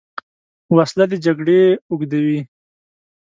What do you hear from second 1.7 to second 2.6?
اوږدوې